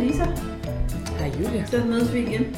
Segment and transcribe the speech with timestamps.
[0.00, 0.24] Lisa.
[1.18, 1.66] Hej Julia.
[1.66, 2.56] Så mødes vi igen.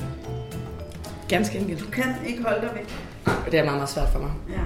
[1.28, 1.80] Ganske enkelt.
[1.80, 2.88] Du kan ikke holde dig væk.
[3.50, 4.32] Det er meget, meget svært for mig.
[4.48, 4.64] Ja.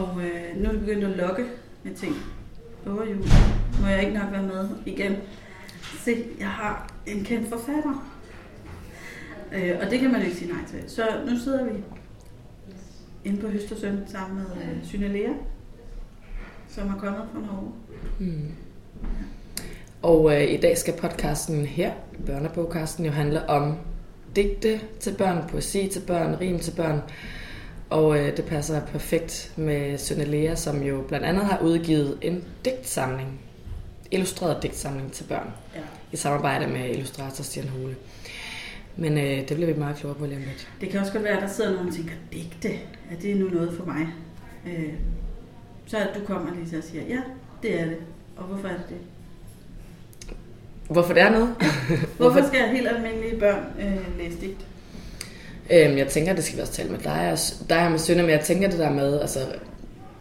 [0.00, 1.44] Og øh, nu er vi begyndt at lokke
[1.82, 2.14] med ting.
[2.86, 3.24] Åh oh, jul.
[3.80, 5.16] Må jeg ikke nok være med igen.
[5.98, 8.10] Se, jeg har en kendt forfatter.
[9.52, 10.90] Øh, og det kan man ikke sige nej til.
[10.90, 11.70] Så nu sidder vi
[13.24, 15.32] inde på Høstersøn sammen med øh, Syne Lea,
[16.68, 17.72] som er kommet fra Norge.
[18.18, 18.52] Mm.
[20.02, 21.92] Og øh, i dag skal podcasten her,
[22.26, 23.76] børnebogkasten, jo handle om
[24.36, 27.00] digte til børn, poesi til børn, rim til børn.
[27.90, 32.44] Og øh, det passer perfekt med Sønne Lea, som jo blandt andet har udgivet en
[32.64, 33.40] digtsamling,
[34.10, 35.80] illustreret digtsamling til børn, Ja.
[36.12, 37.96] i samarbejde med illustrator Stian Hole.
[38.96, 40.68] Men øh, det bliver vi meget klogere på lige om lidt.
[40.80, 42.68] Det kan også godt være, at der sidder nogen og tænker, digte,
[43.10, 44.06] er det nu noget for mig?
[44.66, 44.92] Øh,
[45.86, 47.18] så at du kommer lige og siger, ja,
[47.62, 47.96] det er det.
[48.36, 48.96] Og hvorfor er det det?
[50.90, 51.54] Hvorfor det er noget?
[52.18, 54.66] Hvorfor skal helt almindelige børn øh, læse digt?
[55.70, 57.38] Øhm, jeg tænker, det skal vi også tale med dig, og
[57.68, 59.38] dig med Sønne, men jeg tænker det der med, altså,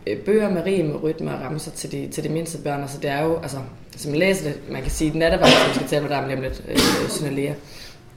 [0.08, 3.09] øh, bøger med rim, rytme og ramser til de, til de mindste børn, altså det
[3.09, 3.58] er jo, altså,
[3.97, 6.25] som man læser det, man kan sige, nattevagt, som vi skal tale med dig om
[6.25, 6.78] lige om lidt, øh,
[7.09, 7.53] Sønne Lea,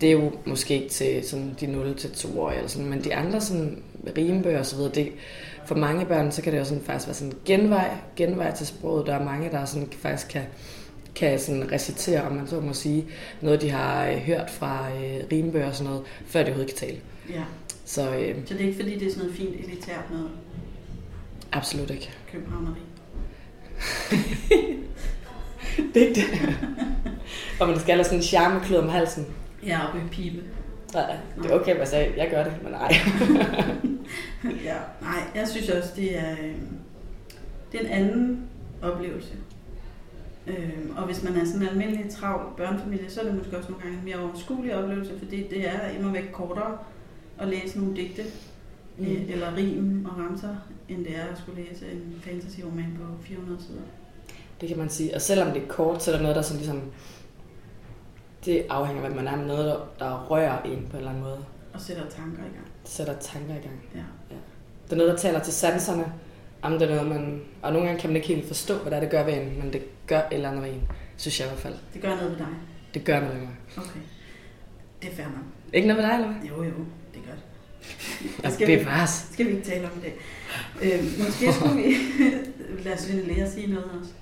[0.00, 3.14] det er jo måske til sådan de 0 til 2 år eller sådan, men de
[3.14, 3.82] andre sådan
[4.16, 5.12] rimebøger og så videre, det,
[5.66, 9.06] for mange børn, så kan det jo sådan faktisk være sådan genvej, genvej til sproget.
[9.06, 10.42] Der er mange, der sådan faktisk kan,
[11.14, 13.06] kan sådan recitere, om man så må sige,
[13.40, 16.88] noget, de har øh, hørt fra øh, rimebøger og sådan noget, før de overhovedet kan
[16.88, 17.00] tale.
[17.30, 17.42] Ja.
[17.84, 20.30] Så øh, Så det er ikke fordi, det er sådan noget fint elitært noget
[21.52, 22.10] absolut ikke.
[22.32, 22.80] københavneri.
[25.94, 26.58] Det er ikke det.
[27.60, 29.26] og man skal have sådan en charmeklud om halsen.
[29.66, 30.42] Ja, oppe i pibe.
[30.94, 32.92] Nej, det er okay, hvis jeg, jeg gør det, men nej.
[34.68, 36.54] ja, nej, jeg synes også, det er, øh,
[37.72, 38.40] det er en anden
[38.82, 39.32] oplevelse.
[40.46, 43.70] Øh, og hvis man er sådan en almindelig travl børnefamilie, så er det måske også
[43.70, 46.78] nogle gange en mere overskuelig oplevelse, fordi det er imod væk kortere
[47.38, 48.22] at læse nogle digte,
[48.98, 49.04] Mm.
[49.04, 49.10] mm.
[49.28, 50.56] eller rim og ramser,
[50.88, 53.80] end det er at skulle læse en fantasy-roman på 400 sider.
[54.60, 55.14] det kan man sige.
[55.14, 56.82] Og selvom det er kort, så er der noget, der sådan ligesom...
[58.44, 61.10] Det afhænger af, hvad man er med noget, der, der rører en på en eller
[61.10, 61.38] anden måde.
[61.74, 62.66] Og sætter tanker i gang.
[62.82, 63.82] Det sætter tanker i gang.
[63.94, 64.00] Ja.
[64.84, 66.12] Det er noget, der taler til sanserne.
[66.62, 67.40] Om det er noget, man...
[67.62, 69.58] Og nogle gange kan man ikke helt forstå, hvad det er, det gør ved en,
[69.62, 70.82] men det gør et eller andet ved en.
[71.16, 71.74] Synes jeg i hvert fald.
[71.94, 72.46] Det gør noget ved dig.
[72.94, 73.56] Det gør noget ved mig.
[73.76, 74.00] Okay.
[75.02, 75.44] Det er fair nok.
[75.72, 76.48] Ikke noget ved dig, eller hvad?
[76.48, 76.70] Jo, jo,
[77.14, 78.44] det gør det.
[78.44, 79.28] Og skal vi- bevares.
[79.32, 80.12] skal vi ikke tale om det.
[80.82, 81.94] Øh, måske skulle vi
[82.84, 84.12] lade Svende Lea sige noget også.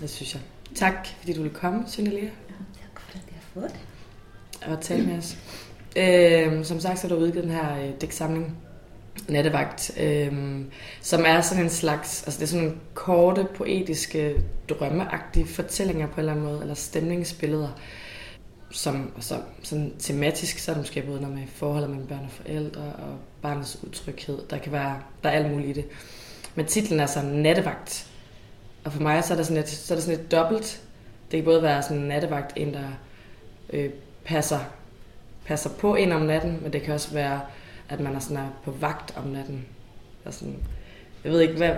[0.00, 0.42] Det synes jeg.
[0.74, 2.20] Tak, fordi du ville komme, Sønne Lea.
[2.20, 3.80] Tak for at jeg får det.
[4.76, 5.36] og tale med os.
[5.96, 8.56] Øh, som sagt, så har du udgivet den her øh, digtsamling,
[9.28, 10.60] Nattevagt, øh,
[11.00, 16.12] som er sådan en slags, altså det er sådan en korte, poetiske, drømmeagtige fortællinger på
[16.12, 17.68] en eller anden måde, eller stemningsbilleder,
[18.70, 22.30] som altså, sådan tematisk, så er det måske både noget med forholdet mellem børn og
[22.30, 25.88] forældre, og barnets utryghed, der kan være, der er alt muligt i det.
[26.54, 28.06] Men titlen er så Nattevagt,
[28.84, 30.82] og for mig så er det sådan et, så er det sådan et dobbelt.
[31.30, 32.88] Det kan både være sådan en nattevagt, en der
[33.72, 33.90] øh,
[34.24, 34.58] passer,
[35.46, 37.40] passer på en om natten, men det kan også være,
[37.88, 39.66] at man er, sådan er på vagt om natten.
[40.24, 40.56] Og sådan,
[41.24, 41.76] jeg ved ikke, hvad,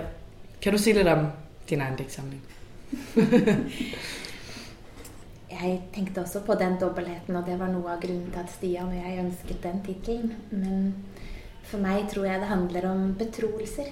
[0.61, 1.27] kan du sige lidt om
[1.69, 2.41] din egen digtsamling?
[5.61, 8.87] Jeg tænkte også på den dobbeltheten, og det var noget av grunden til at Stian
[8.87, 10.33] og jeg ønskede den titlen.
[10.51, 10.95] Men
[11.63, 13.91] for mig tror jeg det handler om betroelser.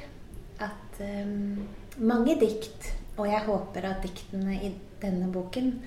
[0.60, 5.82] At um, mange dikt, og jeg håber, at diktene i denne boken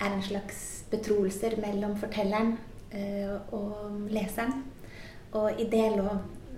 [0.00, 2.58] er en slags betroelser mellem fortælleren
[2.92, 3.74] eh, øh, og
[4.10, 4.64] læseren.
[5.34, 6.08] Og i det lå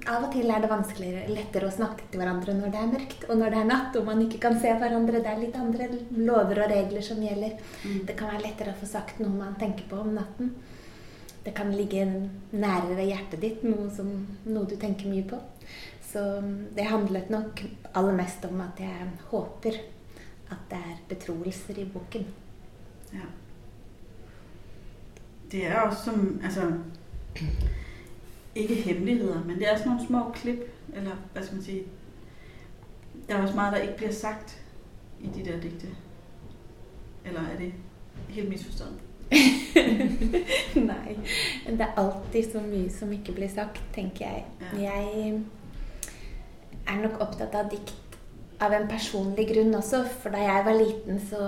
[0.08, 3.24] Av og til er det vanskeligere, lettere å snakke til hverandre når det er mørkt,
[3.28, 5.20] og når det er natt og man ikke kan se hverandre.
[5.20, 7.58] Det er litt andre lover og regler som gjelder.
[7.82, 7.98] Mm.
[8.08, 10.54] Det kan være lettere å få sagt noe man tenker på om natten.
[11.44, 12.06] Det kan ligge
[12.54, 14.08] nærere hjertet ditt, noe, som,
[14.48, 15.42] noe du tenker mye på.
[16.08, 16.22] Så
[16.76, 17.60] det handlet nok
[17.92, 19.82] aller mest om at jeg håper
[20.48, 22.24] at det er betroelser i boken.
[23.12, 23.26] Ja.
[25.52, 26.70] Det er også som, altså,
[28.58, 30.60] ikke hemmeligheder, men det er sådan nogle små klip,
[30.94, 31.82] eller hvad skal man sige,
[33.28, 34.62] der er også meget, der ikke bliver sagt
[35.20, 35.86] i de der digte.
[37.24, 37.72] Eller er det
[38.28, 38.98] helt misforstået?
[40.90, 41.18] Nei.
[41.66, 44.44] Det er alltid så mye som ikke blir sagt, tenker jeg.
[44.60, 44.90] Ja.
[44.90, 45.40] Jeg
[46.86, 48.18] er nok opptatt av dikt
[48.64, 50.04] av en personlig grunn også.
[50.22, 51.42] For da jeg var liten, så,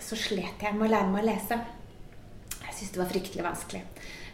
[0.00, 1.60] så slet jeg med å lære meg å lese.
[2.62, 3.84] Jeg syntes det var fryktelig vanskelig.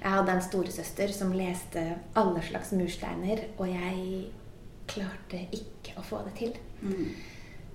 [0.05, 1.83] Jeg hadde en storesøster som leste
[2.21, 4.27] alle slags mursteiner, og jeg
[4.91, 6.59] klarte ikke å få det til.
[6.85, 7.07] Mm.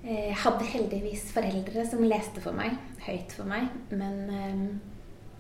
[0.05, 4.61] Jeg hadde heldigvis foreldre som leste for meg, høyt for meg, men eh,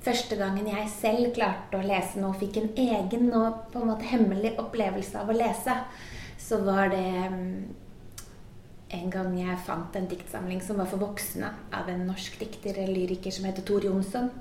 [0.03, 4.09] første gangen jeg selv klarte å lese noe, fikk en egen og på en måte
[4.09, 5.77] hemmelig opplevelse av å lese,
[6.41, 7.53] så var det mm,
[8.97, 12.95] en gang jeg fant en diktsamling som var for voksne, av en norsk dikter eller
[12.97, 14.31] lyriker som heter Tor Jonsson.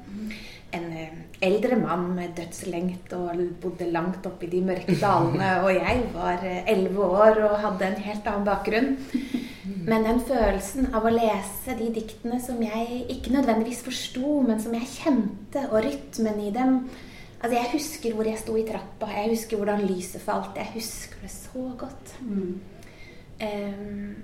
[0.77, 5.53] En eh, eldre mann med dødslengt og bodde langt oppe i de mørke dalene.
[5.65, 8.97] Og jeg var eh, elleve år og hadde en helt annen bakgrunn.
[9.89, 14.75] Men den følelsen av å lese de diktene som jeg ikke nødvendigvis forsto, men som
[14.77, 16.83] jeg kjente, og rytmen i dem
[17.39, 20.57] Altså, jeg husker hvor jeg sto i trappa, jeg husker hvordan lyset falt.
[20.59, 22.17] Jeg husker det så godt.
[22.21, 22.57] Mm.
[23.39, 24.17] Um,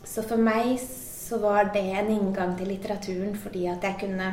[0.00, 4.30] så for meg så var det en inngang til litteraturen fordi at jeg kunne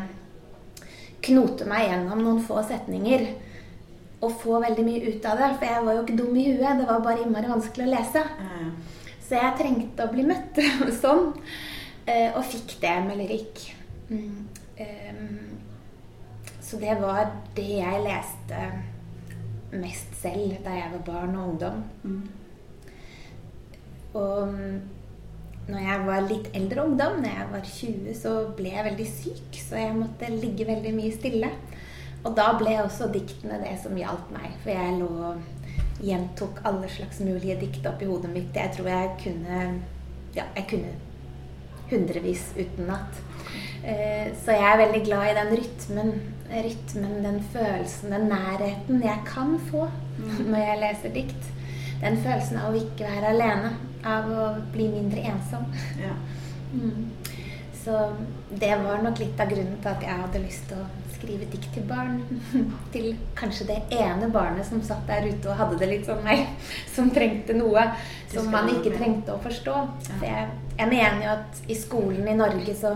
[1.23, 3.25] knote meg gjennom noen få setninger
[4.23, 5.49] og få veldig mye ut av det.
[5.59, 6.79] For jeg var jo ikke dum i huet.
[6.79, 8.23] Det var bare innmari vanskelig å lese.
[8.23, 8.69] Ja.
[9.23, 10.59] Så jeg trengte å bli møtt
[11.03, 11.29] sånn.
[12.07, 13.63] eh, Og fikk det med lyrikk.
[14.09, 14.47] Mm.
[14.77, 15.59] Ehm,
[16.63, 18.61] Så det var det jeg leste
[19.73, 21.83] mest selv da jeg var barn og ungdom.
[22.03, 22.23] Mm.
[24.13, 24.81] Og mm,
[25.67, 29.59] når jeg var litt eldre ungdom, når jeg var 20, så ble jeg veldig syk.
[29.63, 31.49] Så jeg måtte ligge veldig mye stille.
[32.23, 34.51] Og da ble også diktene det som hjalp meg.
[34.63, 38.55] For jeg lå og gjentok alle slags mulige dikt oppi hodet mitt.
[38.55, 39.63] Jeg tror jeg kunne
[40.33, 40.93] Ja, jeg kunne
[41.91, 43.19] hundrevis utenat.
[43.83, 46.11] Eh, Så jeg er veldig glad i den rytmen,
[46.49, 49.87] rytmen, den følelsen, den nærheten jeg kan få
[50.47, 51.49] når jeg leser dikt.
[52.01, 53.73] Den følelsen av å ikke være alene,
[54.05, 55.67] av å bli mindre ensom.
[56.01, 56.15] ja.
[56.73, 57.11] Mm.
[57.83, 58.13] Så
[58.49, 61.69] det var nok litt av grunnen til at jeg hadde lyst til å skrive dikt
[61.75, 62.21] til barn.
[62.93, 66.45] Til kanskje det ene barnet som satt der ute og hadde det litt som meg.
[66.95, 67.83] Som trengte noe
[68.31, 69.75] som man ikke trengte å forstå.
[70.07, 70.47] For jeg,
[70.77, 72.93] jeg mener jo at i skolen i Norge så,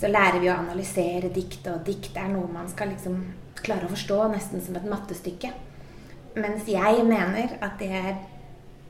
[0.00, 3.20] så lærer vi å analysere dikt, og dikt er noe man skal liksom
[3.64, 5.50] klare å forstå, nesten som et mattestykke.
[6.38, 8.14] Mens jeg mener at det er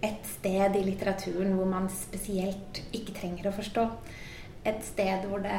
[0.04, 3.86] et sted i litteraturen hvor man spesielt ikke trenger å forstå.
[4.64, 5.56] Et sted hvor det,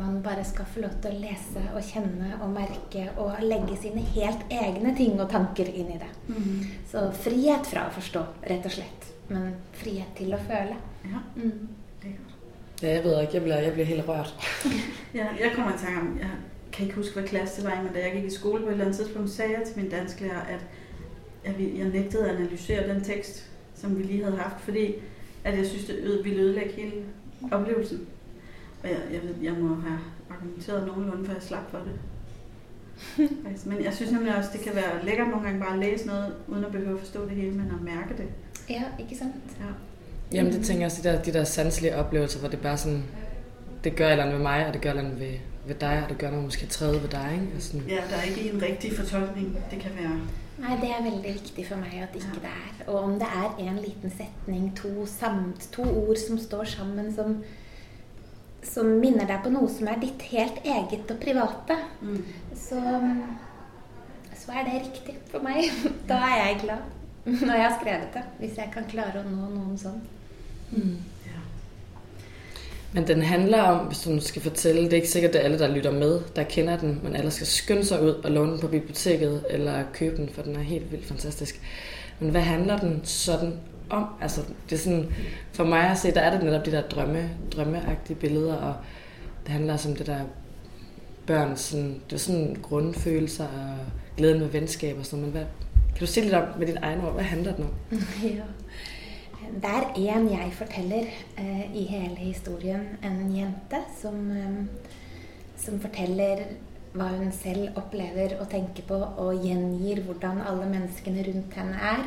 [0.00, 4.04] man bare skal få lov til å lese og kjenne og merke og legge sine
[4.14, 6.08] helt egne ting og tanker inn i det.
[6.30, 6.62] Mm.
[6.88, 9.10] Så frihet fra å forstå, rett og slett.
[9.28, 10.78] Men frihet til å føle.
[11.08, 11.24] ja.
[11.36, 11.68] Mm.
[12.04, 12.32] Det er godt.
[12.82, 14.34] Ja, jeg ved ikke, jeg bliver, jeg bliver helt rørt.
[15.14, 16.30] Ja, jeg kommer i tanke om, jeg
[16.72, 18.66] kan ikke huske, hvad klasse det var i, men da jeg gik i skole på
[18.68, 20.64] et eller andet tidspunkt, sagde jeg til min dansklærer, at
[21.44, 24.94] jeg, jeg nægtede at analysere den tekst, som vi lige havde haft, fordi
[25.44, 26.92] at jeg synes, det øde, ville ødelægge hele
[27.52, 28.06] oplevelsen.
[28.82, 29.98] Og jeg, jeg, ved, jeg må have
[30.30, 31.98] argumenteret nogenlunde, for jeg slap for det.
[33.44, 33.66] Faktisk.
[33.70, 36.34] Men jeg synes nemlig også, det kan være lækkert nogle gange bare at læse noget,
[36.48, 38.28] uden at behøve at forstå det hele, men at mærke det.
[38.70, 39.34] Ja, ikke sant?
[39.60, 39.66] Ja.
[40.32, 43.04] Jamen det tænker jeg også, de der, de der sanselige oplevelser, hvor det bare sådan,
[43.84, 45.74] det gør et eller andet ved mig, og det gør et eller andet ved, ved
[45.74, 47.56] dig, og det gør noget måske tredje ved dig, ikke?
[47.56, 49.58] Og sådan, ja, der er ikke en rigtig fortolkning.
[49.70, 50.20] Det kan være...
[50.62, 52.74] Nei, det er veldig viktig for meg at ikke det er.
[52.86, 57.40] Og om det er en liten setning, to, sam, to ord som står sammen, som,
[58.62, 62.20] som minner deg på noe som er ditt helt eget og private, Mm.
[62.54, 62.80] så,
[64.36, 65.70] så er det riktig for meg.
[66.08, 66.92] Da er jeg glad
[67.24, 68.22] når jeg har skrevet det.
[68.38, 70.00] Hvis jeg kan klare å nå noen sånn.
[70.74, 70.84] Ja.
[72.94, 75.58] Men den handler om, hvis du skal fortælle, det er ikke sikkert, det er alle,
[75.58, 78.60] der lytter med, der kender den, men alle skal skynde sig ud og låne den
[78.60, 81.60] på biblioteket eller købe den, for den er helt vildt fantastisk.
[82.20, 83.52] Men hvad handler den sådan
[83.90, 84.04] om?
[84.20, 85.12] Altså, det er sådan,
[85.52, 88.74] for mig at se, der er det netop de der drømme, drømmeagtige billeder, og
[89.42, 90.20] det handler også om det der
[91.26, 93.76] børn, sådan, det er sådan grundfølelser og
[94.16, 95.34] glæden ved venskab og sådan noget.
[95.34, 95.50] Men hvad,
[95.96, 97.98] kan du sige lidt om med dit egen ord, hvad handler den om?
[98.22, 98.42] Ja.
[99.54, 102.86] Det er én jeg forteller eh, i hele historien.
[103.06, 104.88] En jente som, eh,
[105.56, 106.40] som forteller
[106.94, 112.02] hva hun selv opplever og tenker på, og gjengir hvordan alle menneskene rundt henne er.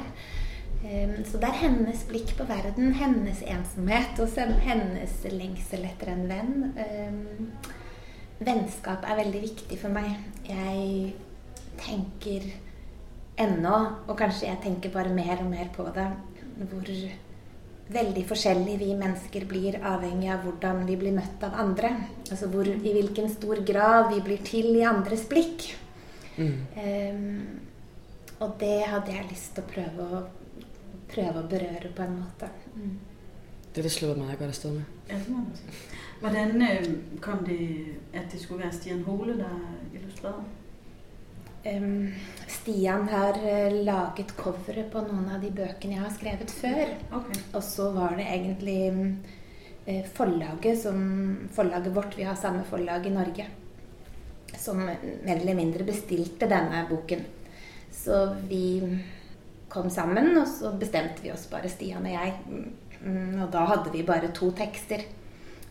[0.84, 6.12] Eh, så det er hennes blikk på verden, hennes ensomhet og sen- hennes lengsel etter
[6.12, 6.74] en venn.
[6.78, 7.14] Eh,
[8.40, 10.18] vennskap er veldig viktig for meg.
[10.50, 11.14] Jeg
[11.78, 12.52] tenker
[13.38, 13.78] ennå,
[14.08, 16.08] og kanskje jeg tenker bare mer og mer på det,
[16.70, 16.92] hvor
[17.94, 21.94] veldig forskjellig vi mennesker blir avhengig av hvordan vi blir møtt av andre.
[22.28, 25.70] Altså hvor, i hvilken stor grad vi blir til i andres blikk.
[26.38, 26.58] Mm.
[26.84, 27.30] Ehm,
[28.40, 30.24] og det hadde jeg lyst til å prøve å,
[31.10, 32.52] prøve å berøre på en måte.
[32.76, 32.98] Mm.
[33.72, 34.94] Det er det slået meget godt afsted med.
[35.10, 35.82] Ja, det må man sige.
[36.20, 36.86] Hvordan øh,
[37.22, 37.60] kom det,
[38.14, 39.60] at det skulle være Stian Hole, der
[39.94, 40.44] illustrerede?
[41.68, 42.14] Ehm,
[42.48, 46.94] Stian har eh, laget coveret på noen av de bøkene jeg har skrevet før.
[47.20, 47.44] Okay.
[47.52, 48.80] Og så var det egentlig
[49.86, 51.00] eh, forlaget som
[51.56, 53.48] Forlaget vårt, vi har samme forlag i Norge.
[54.58, 57.20] som mer eller mindre bestilte denne boken.
[57.94, 58.80] Så vi
[59.70, 62.34] kom sammen, og så bestemte vi oss bare, Stian og jeg.
[63.04, 65.04] Mm, og da hadde vi bare to tekster.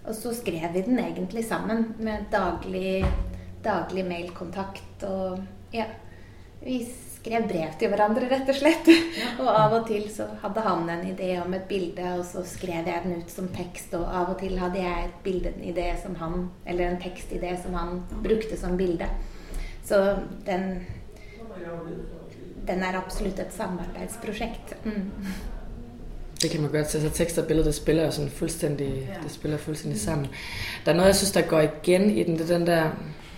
[0.07, 3.05] Og så skrev vi den egentlig sammen med daglig,
[3.65, 5.03] daglig mailkontakt.
[5.09, 5.41] Og
[5.77, 5.87] ja,
[6.65, 6.81] vi
[7.27, 8.91] skrev brev til hverandre, rett og slett.
[9.43, 12.87] Og av og til så hadde han en idé om et bilde, og så skrev
[12.87, 13.95] jeg den ut som tekst.
[13.99, 17.57] Og av og til hadde jeg et bilde, en idé som han, eller en tekstidé
[17.63, 19.09] som han brukte som bilde.
[19.87, 20.01] Så
[20.47, 20.87] den,
[22.67, 24.75] den er absolutt et samarbeidsprosjekt.
[24.85, 25.11] Mm.
[26.43, 27.01] Det kan man godt se.
[27.01, 30.27] Så tekst og billede, det spiller jo sådan fuldstændig, det spiller fuldstændig sammen.
[30.85, 32.39] Der er noget, jeg synes, der går igen i den.
[32.39, 32.91] Det er den der,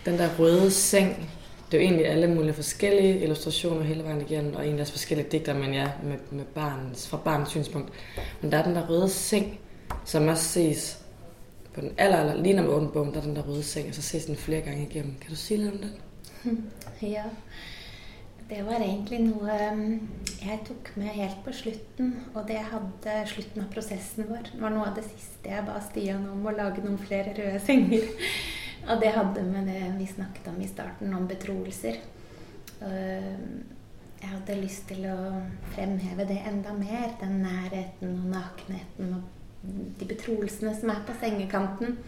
[0.04, 1.30] den der røde seng.
[1.70, 5.28] Det er jo egentlig alle mulige forskellige illustrationer hele vejen igennem, og egentlig også forskellige
[5.32, 7.92] digter, men ja, med, med barns, fra barnets synspunkt.
[8.40, 9.60] Men der er den der røde seng,
[10.04, 10.98] som også ses
[11.74, 13.94] på den aller, aller lige når man bogen, der er den der røde seng, og
[13.94, 15.14] så ses den flere gange igennem.
[15.20, 15.92] Kan du sige lidt om den?
[17.02, 17.22] Ja.
[18.48, 20.08] Det var egentlig noe um,
[20.40, 22.14] jeg tok med helt på slutten.
[22.34, 24.46] Og det hadde slutten av prosessen vår.
[24.52, 27.60] Det var noe av det siste jeg ba Stian om å lage noen flere røde
[27.66, 28.08] senger.
[28.86, 31.98] Og det hadde med det eh, vi snakket om i starten, om betroelser.
[32.84, 33.34] Eh,
[34.18, 35.18] jeg hadde lyst til å
[35.74, 37.12] fremheve det enda mer.
[37.20, 39.34] Den nærheten og nakenheten og
[39.98, 41.98] de betroelsene som er på sengekanten.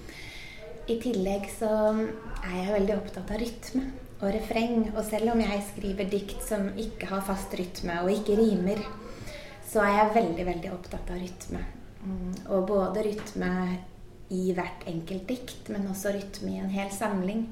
[0.90, 3.84] I tillegg så er jeg veldig opptatt av rytme
[4.20, 4.88] og refreng.
[4.94, 8.82] Og selv om jeg skriver dikt som ikke har fast rytme og ikke rimer,
[9.70, 11.62] så er jeg veldig, veldig opptatt av rytme.
[12.00, 13.52] Mm, og både rytme
[14.30, 17.48] i hvert enkelt dikt, men også rytme i en hel samling.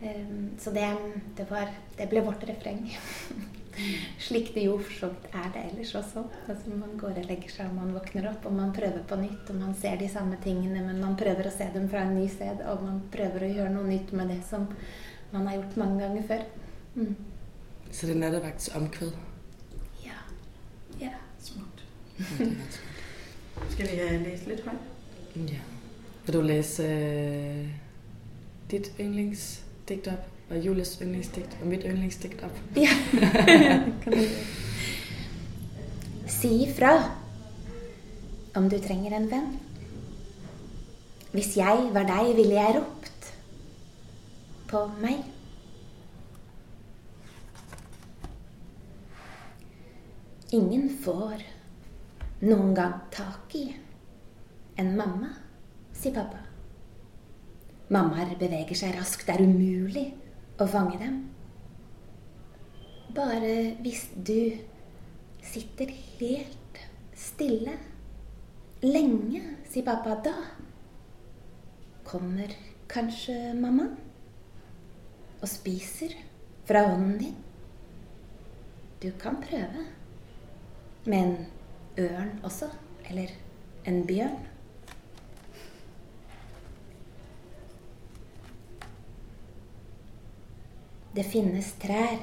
[0.00, 0.96] Ehm, så det,
[1.36, 2.86] det, var, det ble vårt refreng.
[4.26, 6.24] Slik det jo for så vidt er det ellers også.
[6.48, 9.52] Altså man går og legger seg, og man våkner opp, og man prøver på nytt.
[9.52, 12.26] Og man ser de samme tingene, men man prøver å se dem fra en ny
[12.32, 12.64] sted.
[12.72, 14.68] Og man prøver å gjøre noe nytt med det som
[15.34, 16.46] man har gjort mange ganger før.
[16.96, 17.16] Mm.
[17.90, 19.12] Så det er nattevagts omkvæd?
[20.04, 20.22] Ja.
[21.02, 21.12] ja.
[21.42, 21.84] Smukt.
[23.72, 24.88] Skal vi uh, læse lidt højt?
[25.50, 25.60] Ja.
[26.30, 27.68] Vil du læse uh,
[28.70, 32.60] dit yndlingsdigt op, og Julies yndlingsdigt, og mit yndlingsdigt op?
[32.76, 32.88] Ja,
[34.02, 34.18] kan du
[36.26, 37.10] Si ifra
[38.54, 39.58] om du trenger en venn.
[41.32, 43.34] Hvis jeg var deg, ville jeg ropt
[44.68, 45.26] på meg.
[50.52, 51.42] Ingen får
[52.46, 53.72] noen gang tak i
[54.78, 55.39] en mamma,
[56.00, 56.40] sier pappa.
[57.90, 59.26] Mammaer beveger seg raskt.
[59.26, 60.06] Det er umulig
[60.60, 61.20] å fange dem.
[63.14, 64.56] Bare hvis du
[65.42, 65.90] sitter
[66.20, 66.80] helt
[67.18, 67.74] stille
[68.84, 70.36] lenge, sier pappa, da
[72.06, 72.54] kommer
[72.90, 73.90] kanskje mamma
[75.40, 76.14] og spiser
[76.68, 77.36] fra hånden din.
[79.02, 79.86] Du kan prøve.
[81.06, 81.36] Med en
[82.04, 82.68] ørn også.
[83.08, 83.32] Eller
[83.88, 84.49] en bjørn.
[91.14, 92.20] Det finnes trær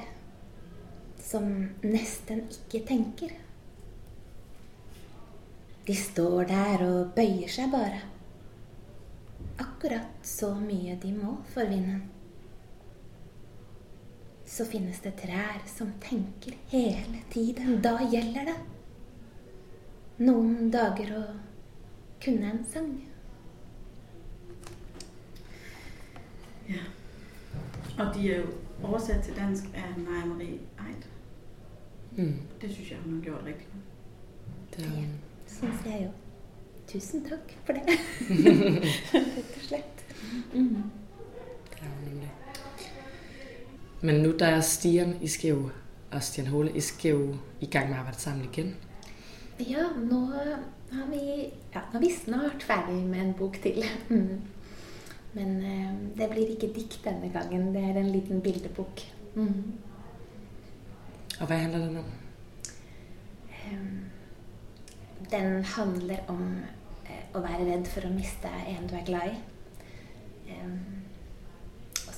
[1.20, 1.48] som
[1.84, 3.32] nesten ikke tenker.
[5.88, 8.04] De står der og bøyer seg bare.
[9.60, 12.06] Akkurat så mye de må for vinden
[14.48, 17.82] så finnes det trær som tenker hele tiden.
[17.82, 18.56] Da gjelder det.
[20.24, 21.24] Noen dager å
[22.24, 22.94] kunne en sang.
[26.68, 26.86] Ja.
[27.98, 31.06] Og de er jo oversat til dansk av Maja Marie Eid.
[32.16, 32.34] Mm.
[32.60, 34.76] Det syns jeg hun har gjort riktig godt.
[34.76, 35.04] Det ja,
[35.46, 36.10] syns jeg jo.
[36.88, 37.82] Tusen takk for det.
[39.14, 40.04] Rett og slett.
[40.54, 40.82] Mm.
[41.70, 42.30] Det er nemlig.
[44.00, 45.70] Men nu der er Stian Iskev
[46.12, 48.74] og Stian Hole Iskev i gang med å arbeide sammen igjen.
[49.58, 50.20] Ja, nå
[50.92, 53.84] har vi, ja, nå er vi snart ferdig med en bok til.
[54.08, 54.38] Mm.
[55.36, 57.72] Men uh, det blir ikke dikt denne gangen.
[57.74, 59.04] Det er en liten bildebok.
[59.34, 59.78] Mm.
[61.38, 62.12] Og hva handler den om?
[63.68, 63.98] Um,
[65.30, 66.44] den handler om
[67.08, 69.36] uh, å være redd for å miste en du er glad i.
[70.54, 70.98] Um,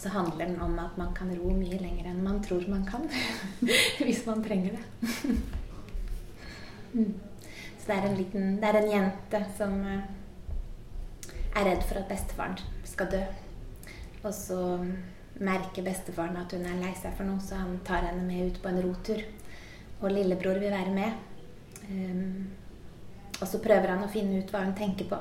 [0.00, 3.02] så handler den om at man kan ro mye lenger enn man tror man kan.
[4.06, 5.10] Hvis man trenger det.
[6.94, 7.12] mm.
[7.80, 10.08] Så det er en liten Det er en jente som eh,
[11.54, 13.22] er redd for at bestefaren skal dø.
[14.22, 14.60] Og så
[15.40, 18.62] merker bestefaren at hun er lei seg for noe, så han tar henne med ut
[18.62, 19.22] på en rotur.
[20.00, 21.12] Og lillebror vil være med.
[21.90, 22.50] Um,
[23.40, 25.18] og så prøver han å finne ut hva hun tenker på.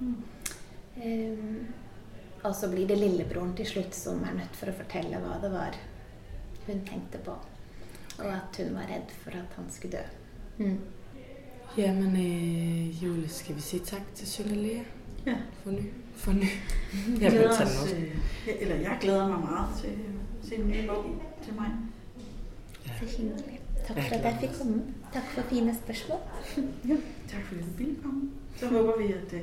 [0.00, 1.64] Um,
[2.44, 5.48] Og så blir det lillebroren til slutt som er nødt for å fortelle hva det
[5.52, 5.78] var
[6.66, 7.38] hun tenkte på.
[8.18, 10.04] Og at hun var redd for at han skulle dø.
[10.58, 10.78] Mm.
[11.78, 14.84] Jamen, øh, Julie, skal vi sige tak til Sønne Lea
[15.26, 15.34] Ja.
[15.62, 15.90] for ny?
[16.14, 16.44] For ny.
[16.92, 18.16] Vi Jeg glæder os, øh,
[18.60, 21.04] eller jeg glæder mig meget til at se en ny bog
[21.44, 21.70] til mig.
[22.84, 23.60] Så hyggelig.
[23.86, 24.82] Takk for at jeg fikk komme.
[25.12, 26.18] Takk for fine spørsmål.
[26.88, 26.96] Ja,
[27.28, 28.30] tak fordi du ville komme.
[28.56, 29.40] Så håber vi, at, øh,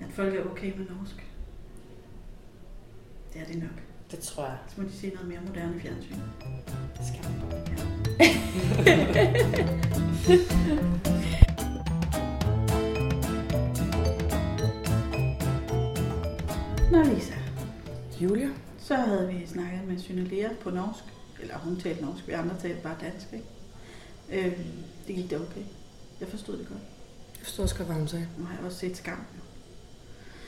[0.00, 1.26] at folk er okay med norsk.
[3.32, 3.82] Det er det nok.
[4.10, 4.56] Det tror jeg.
[4.68, 6.14] Så må de se noget mere moderne fjernsyn.
[6.98, 7.40] Det skal man.
[16.90, 17.34] Nå Lisa,
[18.20, 18.48] Julia?
[18.78, 21.04] så havde vi snakket med Synne Lea på norsk.
[21.40, 23.46] Eller hun talte norsk, vi andre talte bare dansk, ikke?
[24.46, 24.58] Øh,
[25.06, 25.62] det gik da okay.
[26.20, 26.80] Jeg forstod det godt.
[27.38, 28.28] Jeg forstår også godt, hvad hun sagde.
[28.38, 29.24] Nu har jeg også set skam.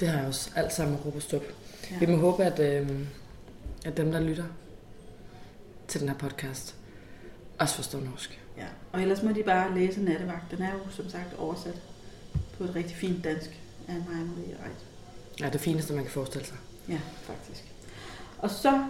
[0.00, 1.42] Det har jeg også alt sammen råb og stop.
[1.90, 1.98] Ja.
[1.98, 3.06] Vi må håbe, at, øh,
[3.84, 4.46] at dem, der lytter
[5.88, 6.76] til den her podcast,
[7.58, 8.40] også forstår norsk.
[8.56, 10.50] Ja, og ellers må de bare læse Nattevagt.
[10.50, 11.82] Den er jo som sagt oversat
[12.58, 14.86] på et rigtig fint dansk af Maja Marie Reit.
[15.40, 16.56] Ja, det fineste, man kan forestille sig.
[16.88, 17.64] Ja, faktisk.
[18.38, 18.84] Og så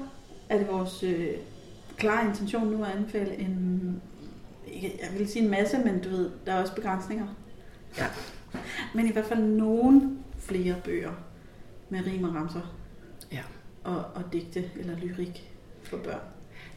[0.48, 1.28] er det vores øh,
[1.96, 4.02] klare intention nu at anbefale en,
[4.72, 7.26] jeg vil sige en masse, men du ved, der er også begrænsninger.
[7.98, 8.06] Ja.
[8.94, 11.12] Men i hvert fald nogen flere bøger
[11.88, 12.74] med rim og ramser
[13.32, 13.42] Ja.
[13.84, 15.50] og, og digte eller lyrik
[15.82, 16.20] for børn.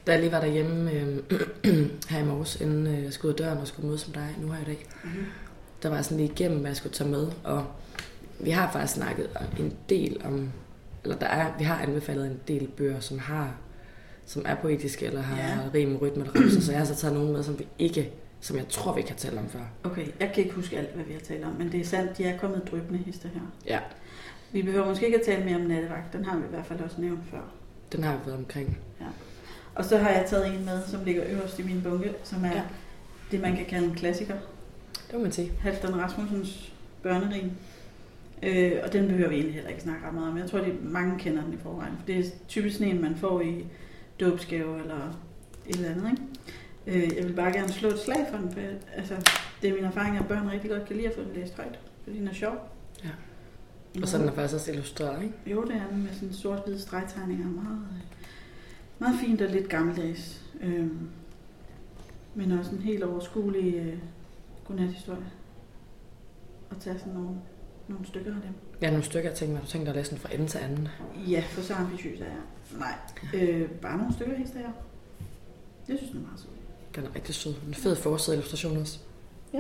[0.08, 1.18] Da jeg lige var derhjemme øh,
[2.10, 4.36] her i morges, inden øh, jeg skulle ud af døren og skulle mødes med dig
[4.42, 5.26] nu her i dag, Mm-hmm.
[5.84, 7.28] der var jeg sådan lige igennem, hvad jeg skulle tage med.
[7.44, 7.66] Og
[8.40, 9.28] vi har faktisk snakket
[9.60, 10.52] en del om,
[11.04, 13.56] eller der er, vi har anbefalet en del bøger, som har
[14.28, 15.48] som er poetiske, eller har Ja.
[15.50, 15.58] ja.
[15.74, 16.62] rim, rytme eller ramser.
[16.62, 18.12] Så jeg har så taget nogle med, som vi ikke,
[18.42, 19.60] som jeg tror, vi kan tale om før.
[19.84, 22.18] Okay, jeg kan ikke huske alt, hvad vi har talt om, men det er sandt,
[22.18, 23.42] de er kommet drøbende hister her.
[23.66, 23.80] Ja,
[24.52, 26.80] Vi behøver måske ikke at tale mere om nattevagt, den har vi i hvert fald
[26.80, 27.42] også nævnt før.
[27.92, 28.78] den har vi været omkring.
[29.76, 32.50] Og så har jeg taget en med, som ligger øverst i min bunke, som er
[32.50, 32.56] ja.
[32.56, 32.62] Ja.
[33.32, 34.36] det, man kan kalde en klassiker.
[35.08, 35.52] Det må man sige.
[35.60, 37.52] Halvdan Rasmussens børnerim.
[38.46, 40.38] Øh, og den behøver vi egentlig heller ikke snakke ret meget om.
[40.38, 41.98] Jeg tror, at mange kender den i forvejen.
[41.98, 43.66] For det er typisk sådan en, man får i
[44.20, 45.20] dåbsgave eller
[45.68, 46.12] et eller andet.
[46.12, 47.06] Ikke?
[47.08, 48.52] Øh, jeg vil bare gerne slå et slag for den.
[48.52, 49.16] For jeg, altså,
[49.62, 51.80] det er min erfaring, at børn rigtig godt kan lide at få den læst højt.
[52.04, 52.54] Fordi den er sjov.
[53.04, 53.10] Ja.
[54.02, 55.36] Og så er den er faktisk også illustreret, ikke?
[55.46, 57.48] Jo, det er den med sådan sort-hvide stregtegninger.
[57.48, 58.28] Meget, øh,
[59.00, 60.42] meget fint og lidt gammeldags.
[60.62, 61.10] Øhm,
[62.36, 63.98] men også en helt overskuelig øh,
[64.68, 65.32] godnathistorie.
[66.70, 67.36] Og tage sådan nogle,
[67.88, 68.52] nogle stykker af dem.
[68.82, 70.88] Ja, nogle stykker, jeg tænkte mig, du tænkte at læse den fra ende til anden.
[71.28, 72.80] Ja, for så ambitiøs er jeg.
[72.80, 72.94] Nej,
[73.34, 74.70] øh, bare nogle stykker hister jeg.
[75.88, 76.96] Det synes jeg er meget sødt.
[76.96, 77.54] Den er rigtig sød.
[77.68, 79.00] En fed forside illustration også.
[79.54, 79.60] Ja.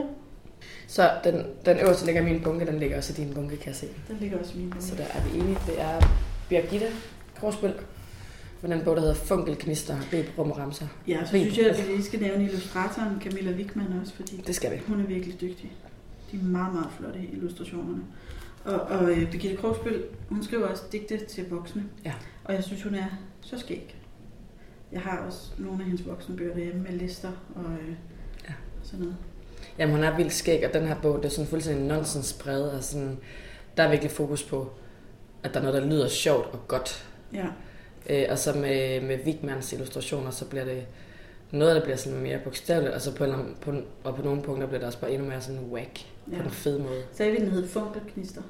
[0.87, 3.67] Så den, den øverste ligger i min bunke, den ligger også i din bunke, kan
[3.67, 3.87] jeg se.
[4.07, 4.85] Den ligger også i min bunke.
[4.85, 5.57] Så der er vi enige.
[5.67, 5.99] Det er
[6.49, 6.87] Birgitte
[7.39, 7.73] Krogsbøl
[8.61, 10.87] med den bog, der hedder Funkelknister, Rib, Rum og Ramser.
[11.07, 11.41] Ja, så Rib.
[11.41, 14.81] synes jeg, at vi lige skal nævne illustratoren Camilla Wigman også, fordi Det skal vi.
[14.87, 15.71] Hun er virkelig dygtig.
[16.35, 18.03] De er meget, meget flotte illustrationerne.
[18.65, 21.83] Og, og øh, Birgitte Krogsbøl, hun skriver også digte til voksne.
[22.05, 22.13] Ja.
[22.43, 23.05] Og jeg synes, hun er
[23.41, 23.95] så skæg.
[24.91, 27.89] Jeg har også nogle af hendes voksne bøger derhjemme med lister og øh,
[28.49, 28.53] Ja.
[28.83, 29.15] sådan noget.
[29.79, 32.83] Jamen, hun er vildt skæg, og den her bog, det er sådan fuldstændig nonsensbredt, og
[32.83, 33.17] sådan,
[33.77, 34.71] der er virkelig fokus på,
[35.43, 37.09] at der er noget, der lyder sjovt og godt.
[37.33, 37.45] Ja,
[38.09, 40.85] Øh, og så med, med Wigmans illustrationer, så bliver det
[41.51, 44.67] noget, det bliver sådan mere bogstaveligt, og så på, en, på, og på nogle punkter
[44.67, 45.99] bliver det også bare endnu mere sådan whack,
[46.31, 46.37] ja.
[46.37, 47.03] på en fed måde.
[47.13, 48.41] Sagde vi, den hed Funkelknister?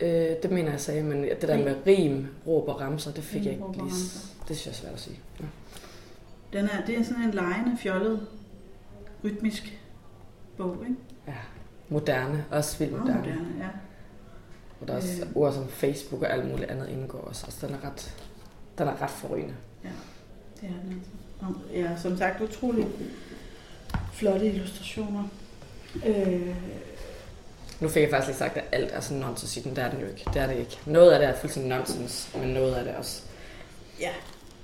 [0.00, 0.08] Øh,
[0.42, 3.44] det mener jeg sagde, men det der med rim, råb og ramser, det fik Rim,
[3.44, 3.90] jeg ikke og lige.
[4.48, 5.18] Det synes jeg er svært at sige.
[5.40, 5.44] Ja.
[6.52, 8.26] Den er, det er sådan en lejende, fjollet,
[9.24, 9.80] rytmisk
[10.56, 10.96] bog, ikke?
[11.26, 11.34] ja.
[11.88, 13.18] Moderne, også vildt moderne.
[13.18, 13.68] moderne, ja.
[14.80, 15.36] Og der er også Øh.
[15.36, 17.46] ord som Facebook og alt muligt andet indgår også.
[17.46, 18.14] Altså, den er ret,
[18.78, 19.54] den er ret forrygende.
[19.84, 19.88] Ja,
[20.60, 21.10] det er den altså.
[21.40, 22.86] Og, ja, som sagt, utrolig
[24.12, 25.24] flotte illustrationer.
[26.06, 26.54] Øh,
[27.80, 29.76] Nu fik jeg faktisk lige sagt, at alt er sådan nonsens i den.
[29.76, 30.24] Det er den jo ikke.
[30.34, 30.78] Det er det ikke.
[30.86, 33.22] Noget af det er fuldstændig nonsens, men noget af det også.
[34.00, 34.10] Ja,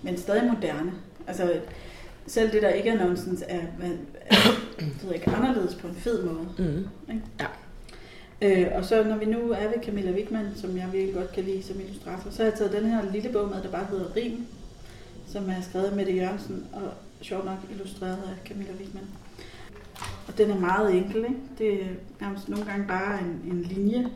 [0.03, 0.93] men stadig moderne.
[1.27, 1.61] Altså,
[2.27, 3.91] selv det, der ikke er nonsens, er, er,
[5.09, 6.49] er ikke, anderledes på en fed måde.
[6.59, 6.89] Mm.
[8.43, 11.45] Øh, og så når vi nu er ved Camilla Wigman, som jeg virkelig godt kan
[11.45, 14.17] lide som illustrator, så har jeg taget den her lille bog med, der bare hedder
[14.17, 14.47] Rim,
[15.29, 19.09] som er skrevet af Mette Jørgensen og sjovt nok illustreret af Camilla Wigman.
[20.29, 21.41] Og den er meget enkel, ikke?
[21.59, 21.89] Det er
[22.21, 24.11] nærmest nogle gange bare en, en linje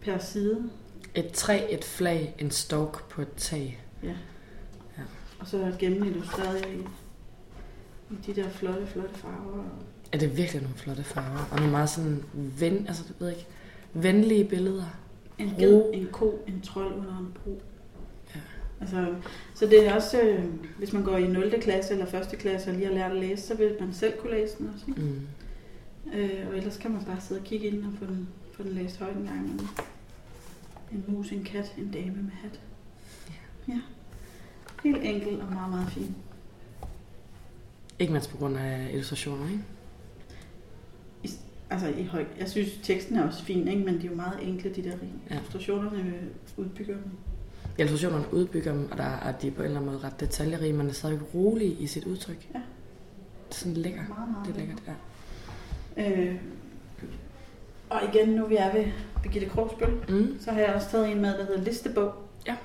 [0.00, 0.70] per side.
[1.14, 3.82] Et træ, et flag, en stork på et tag.
[5.40, 6.78] Og så gennemillustreret i,
[8.14, 9.64] i de der flotte, flotte farver.
[10.12, 11.48] Er det virkelig nogle flotte farver?
[11.50, 13.46] Og nogle meget sådan ven, altså, jeg ved ikke,
[13.92, 14.84] venlige billeder.
[15.38, 17.62] En ged, en ko, en trold under en bro.
[18.82, 18.98] Ja.
[18.98, 19.14] Altså,
[19.54, 20.44] så det er også, øh,
[20.78, 21.60] hvis man går i 0.
[21.60, 22.38] klasse eller 1.
[22.38, 24.84] klasse og lige har lært at læse, så vil man selv kunne læse den også.
[24.88, 25.00] Ikke?
[25.00, 25.26] Mm.
[26.14, 28.72] Øh, og ellers kan man bare sidde og kigge ind og få den, få den
[28.72, 29.38] læst højt en gang.
[29.38, 29.66] imellem.
[30.92, 32.60] En mus, en kat, en dame med hat.
[33.68, 33.80] Ja.
[34.84, 36.16] Helt enkel og meget, meget fin.
[37.98, 39.64] Ikke mindst på grund af illustrationer, ikke?
[41.70, 43.84] Altså, i høj, jeg synes, teksten er også fin, ikke?
[43.84, 44.96] men de er jo meget enkle, de der.
[45.30, 45.34] Ja.
[45.34, 47.10] Illustrationerne øh, udbygger dem.
[47.78, 50.88] Illustrationerne udbygger dem, og der er de på en eller anden måde ret detaljerige, men
[50.88, 52.48] er stadig rolig i sit udtryk.
[52.54, 52.58] Ja.
[53.48, 54.02] Det er sådan lækker.
[54.08, 54.82] Meget, meget Det er lækkert,
[55.96, 56.20] ja.
[56.30, 56.34] Øh,
[57.90, 58.84] og igen, nu vi er ved
[59.22, 60.36] Birgitte Krogsbøl, Mm.
[60.40, 62.12] så har jeg også taget en med, der hedder Listebog.
[62.46, 62.56] Ja.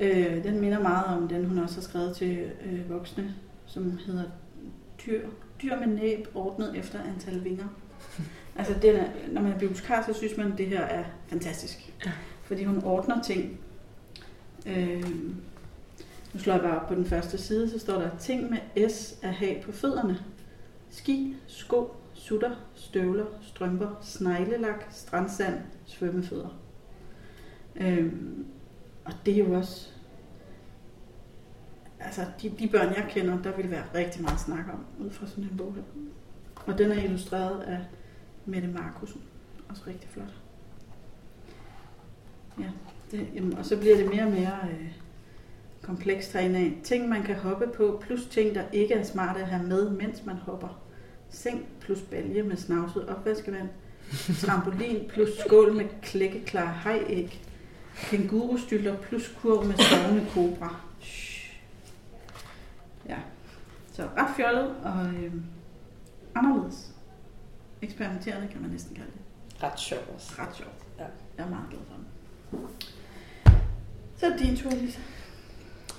[0.00, 3.34] Øh, den minder meget om den, hun også har skrevet til øh, voksne,
[3.66, 4.24] som hedder
[5.06, 5.20] Dyr,
[5.62, 7.64] dyr med næb ordnet efter antal vinger.
[8.58, 11.92] altså, den er, når man er bibliotekar, så synes man, at det her er fantastisk.
[12.06, 12.10] Ja.
[12.42, 13.60] Fordi hun ordner ting.
[14.66, 15.04] Øh,
[16.34, 19.18] nu slår jeg bare op på den første side, så står der ting med S
[19.22, 20.18] at have på fødderne.
[20.90, 26.58] Ski, sko, sutter, støvler, strømper, sneglelak, strandsand, svømmefødder.
[27.76, 28.46] Øhm,
[29.04, 29.88] og det er jo også...
[32.00, 35.26] Altså, de, de børn, jeg kender, der vil være rigtig meget snak om, ud fra
[35.26, 35.82] sådan en bog her.
[36.66, 37.78] Og den er illustreret af
[38.46, 39.22] Mette Markusen.
[39.68, 40.34] Også rigtig flot.
[42.58, 42.70] Ja,
[43.10, 44.92] det, jamen, og så bliver det mere og mere øh,
[45.82, 46.72] komplekst herinde af.
[46.84, 50.24] Ting, man kan hoppe på, plus ting, der ikke er smarte at have med, mens
[50.26, 50.80] man hopper.
[51.30, 53.68] Seng plus balje med snavset opvaskevand.
[54.42, 57.42] Trampolin plus skål med klækkeklar hajæg.
[57.96, 60.80] Kængurustylter plus kurv med sovende kobra.
[63.08, 63.18] Ja,
[63.92, 65.32] så ret fjollet og øh,
[66.34, 66.90] anderledes.
[67.82, 69.62] Eksperimenterende kan man næsten kalde det.
[69.62, 70.32] Ret sjovt også.
[70.38, 70.86] Ret sjovt.
[70.98, 71.04] Ja.
[71.38, 72.06] Jeg er meget glad for den.
[74.20, 74.98] Så er det din tur, Lisa.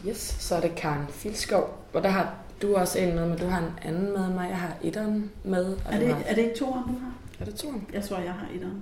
[0.08, 1.78] Yes, så er det Karen Filskov.
[1.94, 4.50] Og der har du også en med, men du har en anden med mig.
[4.50, 5.66] Jeg har etteren med.
[5.66, 7.14] Og Er det, har, er det ikke toeren, du har?
[7.40, 7.88] er det toeren?
[7.94, 8.82] Jeg tror, jeg har etteren.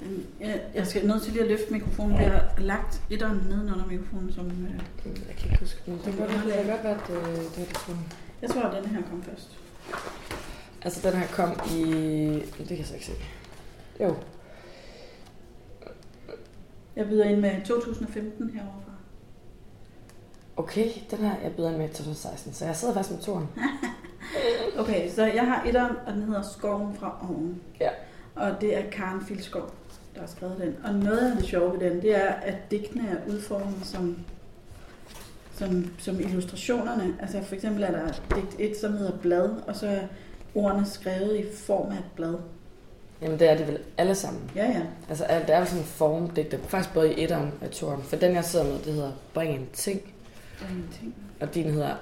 [0.00, 2.20] Den, jeg, jeg skal nødt til lige at løfte mikrofonen.
[2.20, 4.46] Jeg har lagt etteren nedenunder mikrofonen, som...
[4.46, 4.74] Øh,
[5.06, 5.94] Jeg kan ikke huske den.
[5.94, 8.12] Det kan godt, det være, at øh, det, det er det toeren.
[8.42, 9.58] jeg tror, at denne her kom først.
[10.82, 11.82] Altså, den her kom i...
[12.58, 13.12] Det kan jeg så ikke se.
[14.00, 14.16] Jo,
[16.98, 18.92] Jeg byder ind med 2015 herovre fra.
[20.56, 23.48] okay, den her jeg byder ind med i 2016, så jeg sidder faktisk med toeren.
[24.78, 27.62] Okay, så jeg har etteren, og den hedder Skoven fra oven.
[27.80, 27.88] Ja.
[28.34, 29.70] Og det er Karen Filskov,
[30.14, 30.76] der har skrevet den.
[30.84, 34.18] Og noget af det sjove ved den, det er, at digtene er udformet som,
[35.52, 37.16] som, som illustrationerne.
[37.20, 40.00] Altså for eksempel er der digt 1, som hedder blad, og så er
[40.54, 42.34] ordene skrevet i form af et blad.
[43.22, 44.50] Jamen, det er de vel alle sammen.
[44.56, 44.82] Ja, ja.
[45.08, 46.58] Altså, alt- det er jo sådan en formdigte.
[46.68, 48.02] Faktisk både i etteren og toeren.
[48.02, 50.00] For den, jeg sidder med, det hedder Bring en ting.
[50.60, 51.14] Der er ingenting.
[51.40, 51.94] Og din hedder